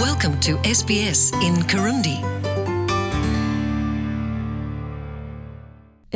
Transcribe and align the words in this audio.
Welcome 0.00 0.40
to 0.40 0.52
SBS 0.64 1.32
in 1.42 1.62
Kirundi. 1.66 2.16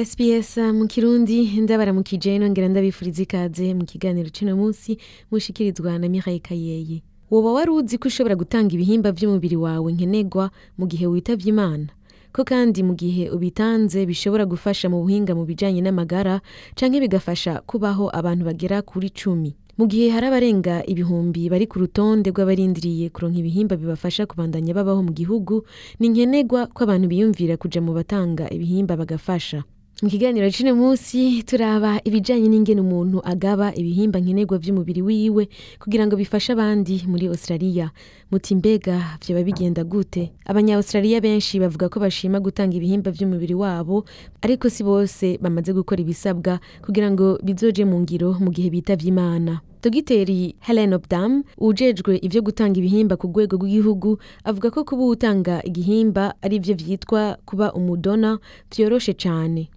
SBS 0.05 0.57
mu 0.57 0.87
kirundi 0.87 1.61
ndabaramukije 1.61 2.39
nongera 2.39 2.69
ndabifuriza 2.69 3.23
ikaze 3.23 3.75
mu 3.75 3.85
kiganiro 3.85 4.31
c'uno 4.31 4.57
munsi 4.57 4.99
mushikirizwa 5.31 5.99
na 5.99 6.09
Mireille 6.09 6.41
Kayeye. 6.41 7.03
Woba 7.31 7.53
wari 7.53 7.71
uzi 7.71 7.99
ko 7.99 8.09
ushobora 8.09 8.35
gutanga 8.35 8.75
ibihimba 8.75 9.13
vy'umubiri 9.13 9.57
wawe 9.57 9.93
nkenerwa 9.93 10.51
mu 10.79 10.87
gihe 10.87 11.07
witavye 11.07 11.49
imana. 11.49 11.87
Ko 12.33 12.45
kandi 12.45 12.83
mu 12.83 12.95
gihe 12.95 13.31
ubitanze 13.31 14.07
bishobora 14.07 14.45
gufasha 14.47 14.89
mu 14.89 15.03
buhinga 15.03 15.35
mu 15.35 15.45
bijanye 15.45 15.81
n'amagara 15.83 16.41
canke 16.75 17.01
bigafasha 17.01 17.61
kubaho 17.67 18.09
abantu 18.13 18.45
bagera 18.45 18.83
kuri 18.83 19.11
cumi. 19.11 19.53
Mu 19.79 19.85
gihe 19.91 20.09
hari 20.15 20.27
abarenga 20.33 20.75
ibihumbi 20.89 21.43
bari 21.53 21.67
ku 21.69 21.77
rutonde 21.83 22.33
rw'abarindiriye 22.33 23.13
kuronka 23.13 23.39
ibihimba 23.45 23.75
bibafasha 23.77 24.25
kubandanya 24.27 24.73
babaho 24.73 25.01
mu 25.05 25.13
gihugu 25.13 25.55
ni 26.01 26.09
nkenerwa 26.09 26.61
ko 26.73 26.79
abantu 26.89 27.07
biyumvira 27.13 27.55
kuja 27.61 27.81
mu 27.85 27.93
batanga 27.93 28.45
ibihimba 28.57 28.97
bagafasha. 28.97 29.65
Mu 30.03 30.09
kiganiro 30.13 30.45
c'uno 30.53 30.75
munsi 30.77 31.41
turaba 31.49 32.01
ibijanye 32.05 32.49
n'ingene 32.53 32.81
umuntu 32.85 33.19
agaba 33.25 33.73
ibihimba 33.73 34.21
nkenerwa 34.21 34.59
vy'umubiri 34.61 35.01
wiwe 35.03 35.49
kugira 35.81 36.05
ngo 36.05 36.15
bifashe 36.21 36.53
abandi 36.53 37.01
muri 37.09 37.27
Australia. 37.33 37.89
Muti 38.31 38.55
mbega 38.61 39.17
vyoba 39.25 39.41
bigenda 39.43 39.85
gute? 39.89 40.33
abanya-Australia 40.45 41.21
benshi 41.21 41.57
bavuga 41.57 41.89
ko 41.89 41.97
bashima 42.01 42.37
gutanga 42.45 42.77
ibihimba 42.77 43.09
vy'umubiri 43.11 43.55
wabo 43.57 44.05
ariko 44.45 44.69
si 44.69 44.85
bose 44.85 45.39
bamaze 45.41 45.73
gukora 45.73 46.01
ibisabwa 46.05 46.61
kugira 46.85 47.09
ngo 47.11 47.41
bizoje 47.41 47.85
mu 47.89 47.97
ngiro 48.05 48.37
mu 48.37 48.53
gihe 48.53 48.69
bitavye 48.69 49.09
imana. 49.09 49.65
Dogiteri 49.83 50.55
helen 50.61 50.93
obdam 50.95 51.43
ujejwe 51.59 52.19
ivyo 52.23 52.43
gutanga 52.43 52.79
ibihimba 52.79 53.17
ku 53.17 53.27
rwego 53.27 53.57
rw'igihugu 53.57 54.19
avuga 54.45 54.71
ko 54.71 54.85
kuba 54.85 55.05
utanga 55.05 55.63
igihimba 55.65 56.35
ari 56.43 56.59
vyo 56.59 56.75
vyitwa 56.75 57.39
kuba 57.45 57.73
umudona 57.73 58.39
vyoroshe 58.77 59.15
cane. 59.15 59.69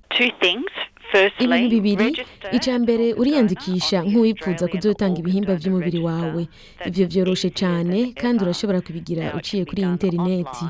Ibintu 1.39 1.69
bibiri 1.69 2.09
ica 2.51 2.73
mbere 2.79 3.13
uriyandikisha 3.13 4.03
nk'uwipfuza 4.03 4.67
kuzotanga 4.67 5.17
Organ 5.17 5.21
ibihimba 5.21 5.53
Register. 5.53 6.01
wawe. 6.05 6.47
as 6.85 7.53
cane 7.59 7.99
ever. 8.01 8.13
kandi 8.13 8.43
urashobora 8.43 8.81
kubigira 8.81 9.33
uciye 9.37 9.65
kuri 9.65 9.81
interineti 9.81 10.65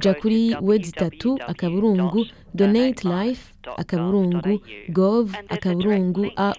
to 0.00 0.14
kuri 0.20 0.56
wezi 0.62 0.88
itatu 0.90 1.38
akaburungu 1.46 2.26
donate 2.54 3.08
life 3.08 3.52
akaburungu 3.76 4.60
gov 4.88 5.32
akaburungu 5.48 6.26
au. 6.36 6.54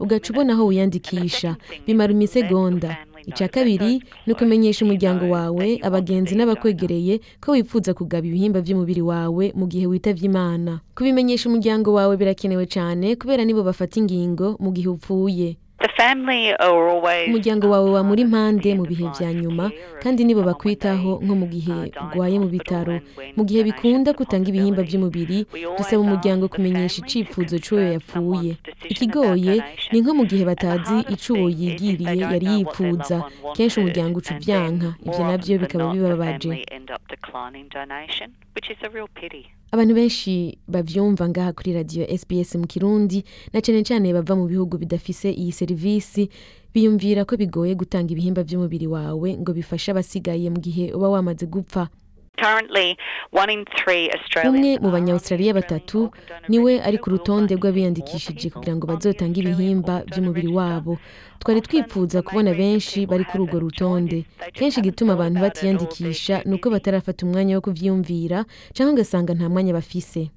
ugaca 0.00 0.30
ubona 0.32 0.52
aho 0.52 0.66
wiyandikisha. 0.66 1.56
bimara 1.86 2.12
imisegonda 2.12 2.96
ica 3.26 3.48
kabiri 3.48 4.02
ni 4.26 4.32
ukumenyesha 4.32 4.84
umuryango 4.84 5.30
wawe 5.30 5.78
abagenzi 5.82 6.34
n'abakwegereye 6.34 7.20
ko 7.40 7.52
wifuza 7.52 7.94
kugaba 7.94 8.26
ibihimba 8.26 8.60
vy'umubiri 8.60 9.02
wawe 9.02 9.52
mu 9.54 9.66
gihe 9.66 9.86
witavye 9.86 10.26
imana. 10.26 10.80
Kubimenyesha 10.96 11.48
umuryango 11.48 11.94
wawe 11.94 12.16
birakenewe 12.16 12.66
cane 12.66 13.16
kubera 13.16 13.44
nibo 13.44 13.62
bafata 13.62 14.00
ingingo 14.00 14.56
mu 14.60 14.70
gihe 14.72 14.88
upfuye. 14.88 15.56
Umuryango 17.28 17.70
wawe 17.70 17.90
of 17.90 17.92
the 18.16 18.22
impande 18.22 18.74
mu 18.74 18.84
bihe 18.86 19.06
vya 19.18 19.32
nyuma 19.34 19.70
kandi 20.02 20.24
nibo 20.24 20.42
bakwitaho 20.42 21.20
nko 21.24 21.34
mu 21.34 21.46
gihe 21.46 21.72
urwaye 22.12 22.38
mu 22.38 22.48
bitaro 22.48 23.00
mu 23.36 23.42
gihe 23.44 23.60
bikunda 23.64 24.10
donation's 24.10 24.10
a 24.10 24.12
gutanga 24.18 24.48
ibihimba 24.48 24.82
always 24.82 25.46
dusaba 25.78 26.02
umuryango 26.02 26.48
kumenyesha 26.48 27.00
c'uwo 27.58 27.80
confirm 27.80 27.92
yapfuye. 27.94 28.52
ikigoye 28.92 29.54
ni 29.92 29.98
nko 30.00 30.12
mu 30.14 30.24
gihe 30.30 30.44
batazi 30.44 30.94
hardest 30.94 31.10
ico 31.14 31.32
uwo 31.34 31.48
thing 31.50 31.54
is 31.54 31.62
if 31.62 31.68
they 31.68 31.78
yigiriye 31.78 32.22
yari 32.32 32.46
yipfuza. 32.46 33.18
kenshi 33.56 33.80
umuryango 33.80 34.20
uca 35.06 35.22
navyo 35.26 35.54
often 35.54 35.58
than 35.58 35.60
bikaba 35.62 35.92
bibabaje. 35.94 36.52
Abantu 39.72 39.94
benshi 39.94 40.58
bavyumva 40.68 41.28
ngaha 41.28 41.52
kuri 41.52 41.72
radio 41.72 42.04
SBS 42.06 42.54
mu 42.60 42.66
Kirundi 42.66 43.24
na 43.52 43.60
cane 43.60 43.82
cane 43.82 44.12
bava 44.12 44.36
mu 44.36 44.46
bihugu 44.46 44.78
bidafise 44.78 45.32
iyi 45.32 45.52
serivisi 45.52 46.28
biyumvira 46.74 47.24
ko 47.24 47.36
bigoye 47.36 47.74
gutanga 47.74 48.12
ibihimba 48.12 48.42
vy'umubiri 48.44 48.86
wawe 48.86 49.28
ngo 49.40 49.50
bifashe 49.52 49.90
abasigaye 49.92 50.50
mu 50.50 50.60
gihe 50.60 50.92
uba 50.92 51.08
wamaze 51.08 51.46
gupfa. 51.46 51.88
Umwe 54.44 54.78
mu 54.80 54.90
Australian 55.12 55.54
batatu 55.54 56.10
ni 56.48 56.58
we 56.58 56.80
ari 56.80 56.98
ku 56.98 57.10
rutonde 57.10 57.54
rw'abiyandikishije 57.54 58.50
kugira 58.50 58.76
ngo 58.76 58.86
bazotange 58.86 59.40
ibihimba 59.40 60.00
Register. 60.00 60.56
wabo 60.56 60.98
twari 61.38 61.60
the 62.08 62.22
kubona 62.22 62.54
benshi 62.54 63.06
bari 63.06 63.24
kuri 63.24 63.42
urwo 63.44 63.58
rutonde 63.60 64.24
kenshi 64.52 64.80
igituma 64.80 65.12
abantu 65.12 65.40
batiyandikisha 65.40 66.42
nuko 66.48 66.68
busy. 66.68 66.72
batarafata 66.72 67.26
umwanya 67.26 67.56
wo 67.56 67.60
kuvyiyumvira 67.60 68.44
canke 68.74 68.92
ugasanga 68.92 69.34
nta 69.34 69.48
mwanya 69.48 69.72
bafise 69.72 70.30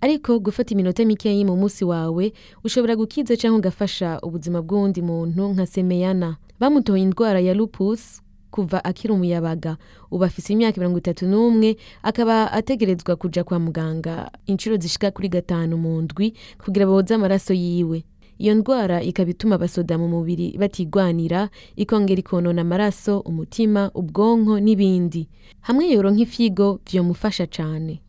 ariko 0.00 0.38
gufata 0.38 0.72
iminota 0.74 1.04
mikeyi 1.04 1.44
mu 1.44 1.56
munsi 1.56 1.84
wawe 1.84 2.32
ushobora 2.64 2.94
gukiza 2.96 3.36
canke 3.36 3.56
ugafasha 3.58 4.18
ubuzima 4.22 4.62
bw'uwundi 4.62 5.02
muntu 5.02 5.42
nka 5.52 5.66
semeyana 5.66 6.36
bamutoye 6.60 7.02
indwara 7.02 7.40
ya 7.40 7.54
lupus 7.54 8.22
kuva 8.50 8.84
akiri 8.84 9.12
umuyabaga. 9.12 9.76
Ubu 10.10 10.24
afise 10.24 10.52
imyaka 10.52 10.80
mirongo 10.80 10.98
itatu 10.98 11.26
n'umwe 11.26 11.76
akaba 12.02 12.52
ategerezwa 12.52 13.16
kuja 13.16 13.44
kwa 13.44 13.58
muganga 13.58 14.30
inshuro 14.46 14.76
zishika 14.76 15.10
kuri 15.10 15.28
gatanu 15.28 15.76
mu 15.76 16.00
ndwi 16.02 16.34
kugira 16.64 16.86
boze 16.86 17.14
amaraso 17.14 17.54
yiwe. 17.54 18.04
Iyo 18.38 18.54
ndwara 18.54 19.02
ikaba 19.02 19.30
ituma 19.30 19.54
abasoda 19.54 19.98
mu 19.98 20.08
mubiri 20.08 20.54
batigwanira 20.58 21.48
ikongera 21.76 22.20
ikonona 22.20 22.62
amaraso 22.62 23.20
umutima 23.20 23.90
ubwonko 23.94 24.60
n'ibindi. 24.60 25.28
Hamwe 25.60 25.90
yoronka 25.90 26.22
ifyigo 26.22 26.80
vyomufasha 26.90 27.46
cane. 27.46 28.00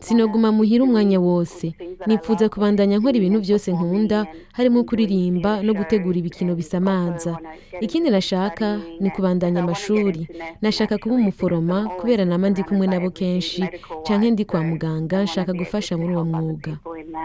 Sinoguma 0.00 0.52
muhira 0.52 0.84
umwanya 0.84 1.20
wose. 1.20 1.72
Nifuza 2.06 2.48
kubandanya 2.48 2.98
nkora 2.98 3.16
ibintu 3.16 3.40
vyose 3.40 3.72
nkunda 3.72 4.26
harimo 4.52 4.84
kuririmba 4.84 5.62
no 5.62 5.74
gutegura 5.74 6.16
ibikino 6.18 6.54
bisamaza 6.54 7.38
ikindi 7.80 8.10
nashaka 8.10 8.80
ni 9.00 9.10
kubandanya 9.10 9.62
amashuri. 9.62 10.28
Nashaka 10.62 10.98
kuba 10.98 11.14
umuforoma 11.14 11.88
kubera 12.00 12.24
nama 12.24 12.50
ndi 12.50 12.62
kumwe 12.62 12.86
nabo 12.86 13.10
kenshi 13.10 13.64
canke 14.06 14.30
ndi 14.30 14.44
kwa 14.44 14.62
muganga 14.64 15.22
nshaka 15.22 15.52
gufasha 15.52 15.96
muri 15.96 16.14
uwo 16.14 16.24
mwuga. 16.24 16.78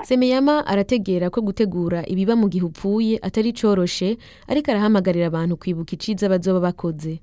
Semeyama 0.03 0.65
arategera 0.67 1.29
ko 1.29 1.41
gutegura 1.41 2.05
ibiba 2.07 2.35
mu 2.35 2.49
gihe 2.49 2.65
upfuye 2.65 3.19
atari 3.21 3.53
coroshe 3.53 4.17
ariko 4.47 4.71
arahamagarira 4.71 5.27
abantu 5.27 5.57
kwibuka 5.57 5.91
iciza 5.93 6.29
bazoba 6.29 6.59
bakoze. 6.59 7.19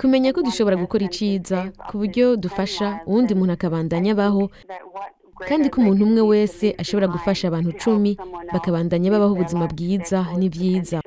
Kumenya 0.00 0.32
ko 0.32 0.42
dushobora 0.42 0.76
gukora 0.76 1.04
iciza 1.06 1.72
ku 1.88 1.98
buryo 2.02 2.36
dufasha 2.36 3.00
uwundi 3.06 3.34
muntu 3.34 3.52
akabandanya 3.52 4.12
abaho. 4.12 4.50
kandi 5.48 5.68
ko 5.70 5.80
umuntu 5.80 6.02
umwe 6.04 6.20
wese 6.32 6.74
ashobora 6.78 7.06
gufasha 7.12 7.48
abantu 7.48 7.72
cumi 7.76 8.16
bakabandanya 8.52 9.10
babaho 9.12 9.32
ubuzima 9.36 9.66
bwiza 9.68 10.24
ni 10.38 10.48
vyiza 10.48 11.00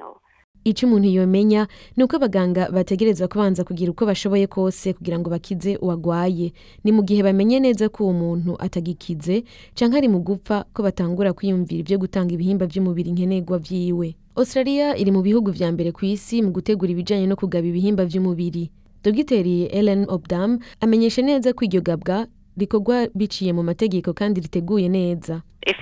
ico 0.63 0.85
umuntu 0.85 1.07
yomenya 1.09 1.67
ni 1.97 2.03
uko 2.03 2.15
abaganga 2.21 2.69
bategerezwa 2.69 3.27
kubanza 3.27 3.63
kugira 3.63 3.89
uko 3.91 4.05
bashoboye 4.05 4.45
kose 4.47 4.93
kugira 4.93 5.17
ngo 5.19 5.29
bakize 5.33 5.77
uwagwaye. 5.81 6.53
Ni 6.83 6.91
mu 6.91 7.01
gihe 7.03 7.23
bamenye 7.23 7.57
neza 7.59 7.89
ko 7.89 8.03
uwo 8.05 8.13
muntu 8.13 8.51
atagikize 8.59 9.43
canke 9.73 9.97
ari 9.97 10.07
mu 10.11 10.19
gupfa 10.21 10.65
ko 10.73 10.83
batangura 10.83 11.33
kwiyumvira 11.33 11.79
ivyo 11.81 11.97
gutanga 11.97 12.33
ibihimba 12.35 12.65
vy'umubiri 12.69 13.09
nkenerwa 13.15 13.57
vyiwe. 13.57 14.13
Australia 14.39 14.95
iri 14.97 15.11
mu 15.11 15.21
bihugu 15.21 15.51
vya 15.51 15.67
mbere 15.71 15.91
ku 15.91 16.05
isi 16.05 16.39
mu 16.41 16.51
gutegura 16.55 16.91
ibijanye 16.91 17.27
no 17.27 17.35
kugaba 17.35 17.67
ibihimba 17.67 18.05
vy'umubiri. 18.07 18.71
Dogiteri 19.03 19.67
ellen 19.67 20.05
obdam 20.09 20.59
amenyesha 20.79 21.21
neza 21.21 21.53
ko 21.53 21.65
iryo 21.67 21.81
gabwa 21.81 22.27
rikorwa 22.57 23.07
biciye 23.15 23.51
mu 23.53 23.63
mategeko 23.63 24.13
kandi 24.15 24.41
riteguye 24.41 24.87
neza. 24.89 25.41
If 25.67 25.75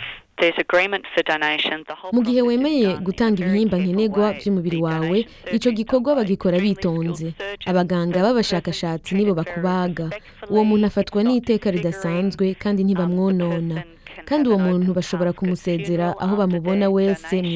mu 2.13 2.21
gihe 2.21 2.41
wemeye 2.41 2.97
gutanga 3.01 3.41
ibihimba 3.43 3.77
nkenerwa 3.77 4.33
The 4.33 4.77
wawe 4.81 5.19
is 5.51 5.65
gikorwa 5.71 6.15
bagikora 6.15 6.59
bitonze. 6.59 7.33
abaganga 7.65 8.21
b'abashakashatsi 8.21 9.15
nibo 9.15 9.33
bakubaga. 9.33 10.09
uwo 10.49 10.63
muntu 10.63 10.85
afatwa 10.87 11.23
n'iteka 11.23 11.71
ridasanzwe 11.71 12.53
kandi 12.53 12.83
ntibamwonona. 12.83 13.83
kandi 14.25 14.49
uwo 14.49 14.59
muntu 14.59 14.93
bashobora 14.93 15.33
kumusezera 15.33 16.13
aho 16.19 16.35
bamubona 16.35 16.89
wese 16.89 17.41
mu 17.41 17.49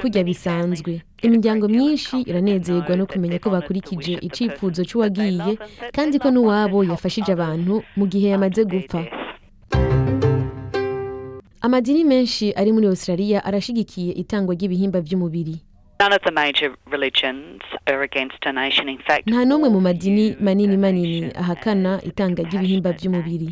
kurya 0.00 0.22
many 0.24 0.30
bisanzwe. 0.32 1.02
imiryango 1.22 1.68
myinshi 1.68 2.16
iranezerwa 2.24 2.96
no 2.96 3.04
kumenya 3.06 3.38
ko 3.38 3.50
bakurikije 3.50 4.18
and 5.56 5.60
that 5.78 5.92
kandi 5.92 6.18
ko 6.18 6.28
n'uwabo 6.30 6.84
yafashije 6.84 7.32
abantu 7.32 7.82
mu 7.96 8.04
gihe 8.06 8.28
yamaze 8.32 8.64
gupfa. 8.64 9.04
Amadini 11.64 12.04
menshi 12.04 12.52
ari 12.52 12.72
muri 12.72 12.86
australia 12.86 13.44
arashigikiye 13.44 14.12
itangwa 14.12 14.54
ry'ibihimba 14.54 15.00
fact, 19.06 19.26
nta 19.30 19.44
n'umwe 19.44 19.68
mu 19.68 19.80
madini 19.80 20.36
manini 20.40 20.76
manini 20.76 21.32
ahakana 21.42 22.00
itanga 22.04 22.42
ry'ibihimba 22.42 22.92
by'umubiri 22.92 23.48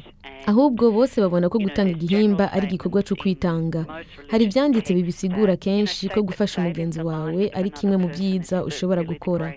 ahubwo 0.47 0.91
bose 0.91 1.21
babona 1.21 1.49
ko 1.49 1.59
gutanga 1.59 1.91
igihimba 1.97 2.53
ari 2.53 2.67
igikorwa 2.67 3.03
cyo 3.03 3.17
kwitanga. 3.17 3.87
Hari 4.31 4.45
ibyanditse 4.45 4.95
bibisigura 4.95 5.57
kenshi 5.57 6.09
ko 6.09 6.23
gufasha 6.23 6.61
umugenzi 6.61 7.01
wawe 7.01 7.43
ari 7.55 7.71
kimwe 7.71 7.97
mu 7.97 8.09
byiza 8.13 8.65
ushobora 8.65 9.03
gukora. 9.03 9.55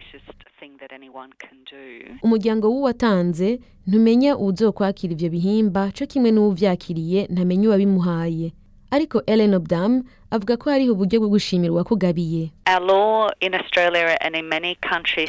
Umuryango 2.23 2.65
w'uwatanze 2.73 3.59
ntumenya 3.87 4.37
uwuzokwakira 4.37 5.13
ibyo 5.13 5.29
bihimba 5.29 5.91
cyo 5.95 6.05
kimwe 6.07 6.29
n'uwubyakiriye 6.31 7.27
ntamenya 7.33 7.67
uwabimuhaye. 7.69 8.53
Ariko 8.91 9.21
ellen 9.25 9.53
obdam 9.53 10.03
avuga 10.31 10.57
ko 10.57 10.69
hariho 10.69 10.93
uburyo 10.93 11.19
bwo 11.19 11.29
gushimira 11.29 11.71
uwakugabiye 11.73 12.49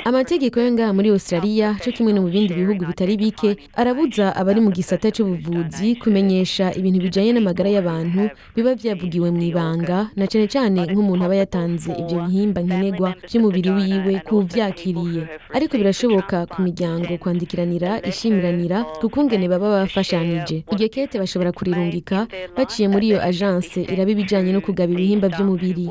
amategeko 0.05 0.61
yo 0.61 0.73
ngaha 0.73 0.93
muri 0.93 1.09
australia 1.11 1.77
cyo 1.83 1.93
kimwe 1.93 2.13
no 2.13 2.23
mu 2.23 2.29
bindi 2.33 2.55
bihugu 2.55 2.87
bitari 2.87 3.17
bike 3.17 3.57
arabuza 3.77 4.33
abari 4.37 4.61
mu 4.61 4.71
gisata 4.73 5.11
cy'ubuvuzi 5.13 5.97
kumenyesha 6.01 6.73
ibintu 6.79 6.99
bijyanye 7.05 7.33
n'amagara 7.37 7.69
y'abantu 7.71 8.31
biba 8.57 8.73
byavugiwe 8.75 9.29
mu 9.31 9.41
ibanga 9.43 10.09
na 10.17 10.25
cyane 10.27 10.47
cyane 10.49 10.81
nk'umuntu 10.91 11.23
aba 11.29 11.37
yatanze 11.43 11.91
ibyo 11.93 12.17
bihimba 12.27 12.61
nkenerwa 12.65 13.09
by'umubiri 13.29 13.71
wiwe 13.77 14.13
ku 14.27 14.35
byakiriye 14.49 15.23
ariko 15.57 15.73
birashoboka 15.77 16.47
ku 16.51 16.63
miryango 16.65 17.13
kwandikiranira 17.21 18.01
ishimiranira 18.11 18.79
ku 19.01 19.07
kungene 19.13 19.45
baba 19.49 19.69
bafashanije. 19.85 20.65
Iryo 20.73 20.89
kete 20.89 21.19
bashobora 21.21 21.53
kurirungika 21.53 22.27
baciye 22.57 22.89
muri 22.89 23.07
iyo 23.13 23.19
agence 23.23 23.81
iraba 23.93 24.11
ibijyanye 24.11 24.53
no 24.53 24.61
kugaba 24.87 25.01
ibihimba 25.01 25.29
by'umubiri 25.29 25.89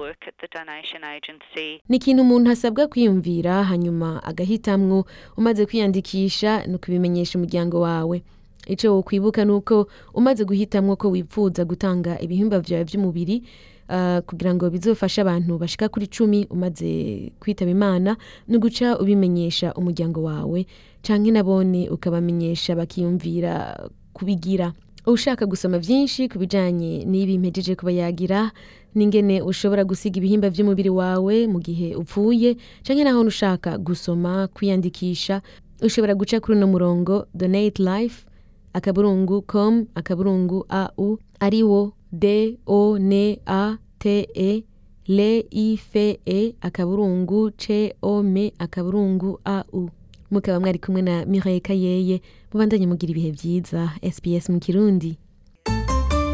ni 1.90 1.96
ikintu 1.98 2.22
umuntu 2.22 2.50
asabwa 2.52 2.88
kwiyumvira 2.88 3.64
hanyuma 3.64 4.24
agahitamwo. 4.24 5.06
Umaze 5.38 5.66
kwiyandikisha 5.66 6.66
ni 6.68 6.76
ukubimenyesha 6.76 7.38
umuryango 7.40 7.82
wawe. 7.82 8.24
Icyo 8.68 8.96
wokwibuka 8.96 9.46
ni 9.46 9.52
uko 9.52 9.88
umaze 10.14 10.46
guhitamwo 10.46 10.96
ko 10.96 11.10
wifuza 11.12 11.66
gutanga 11.66 12.20
ibihimba 12.20 12.60
byawe 12.60 12.84
by'umubiri 12.84 13.44
ah, 13.90 14.22
kugira 14.26 14.56
ngo 14.56 14.70
bizofashe 14.70 15.22
abantu 15.22 15.58
bashika 15.58 15.90
kuri 15.90 16.08
cumi 16.08 16.48
umaze 16.50 17.32
kwitaba 17.40 17.72
imana 17.72 18.18
ni 18.48 18.58
uguca 18.58 18.98
ubimenyesha 19.00 19.74
umuryango 19.74 20.24
wawe. 20.24 20.66
Canke 21.06 21.32
nabone 21.32 21.90
ukabamenyesha 21.90 22.76
bakiyumvira 22.76 23.78
kubigira. 24.14 24.74
Ushaka 25.06 25.46
gusoma 25.46 25.78
byinshi 25.80 26.30
ku 26.30 26.40
bijyanye 26.40 27.06
n'ibi 27.06 27.38
mpejeje 27.38 27.76
kuba 27.76 27.92
yagira 27.92 28.52
n'ingene 28.96 29.42
ushobora 29.42 29.84
gusiga 29.84 30.18
ibihimba 30.18 30.50
by'umubiri 30.50 30.90
wawe 30.90 31.36
mu 31.48 31.60
gihe 31.60 31.96
upfuye 31.96 32.58
cyangwa 32.84 33.04
naho 33.06 33.22
ushaka 33.28 33.78
gusoma 33.78 34.48
kwiyandikisha 34.56 35.42
ushobora 35.84 36.16
guca 36.16 36.40
kuri 36.42 36.58
uno 36.58 36.68
murongo 36.68 37.28
donate 37.34 37.78
life 37.84 38.26
akaburungu 38.74 39.42
com 39.46 39.86
akaburungu 39.96 40.66
au 40.70 41.20
ari 41.40 41.62
wo 41.64 41.94
d 42.12 42.58
o 42.66 42.98
n 42.98 43.14
a 43.46 43.78
t 44.00 44.28
e 44.34 44.64
le 45.08 45.46
i 45.52 45.74
f 45.78 45.94
e 46.26 46.56
akaburungu 46.62 47.52
c 47.62 47.94
o 48.02 48.24
m 48.24 48.36
akaburungu 48.58 49.40
au. 49.46 49.90
Mukaba 50.36 50.60
mwari 50.60 50.80
kumwe 50.80 51.02
na 51.02 51.26
Mireille 51.26 51.60
Kayeye 51.60 52.22
mubandanye 52.54 52.88
mugira 52.88 53.12
ibihe 53.12 53.32
byiza. 53.32 53.92
SBS 54.04 54.50
mu 54.50 54.60
Kirundi. 54.60 55.18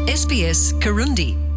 SBS 0.06 0.74
Kirundi. 0.82 1.51